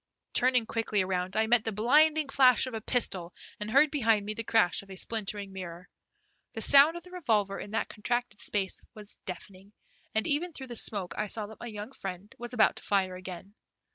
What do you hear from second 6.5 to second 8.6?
The sound of the revolver in that contracted